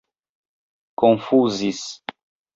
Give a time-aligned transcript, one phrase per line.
[0.99, 1.83] konfuzis